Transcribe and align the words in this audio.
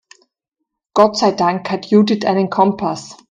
Gott 0.95 1.15
sei 1.15 1.31
Dank 1.31 1.69
hat 1.69 1.85
Judith 1.85 2.25
einen 2.25 2.49
Kompass. 2.49 3.19